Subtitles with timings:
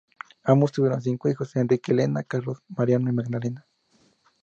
[0.41, 3.67] Ambos tuvieron cinco hijos: Enrique, Elena, Carlos, Mariano y Magdalena.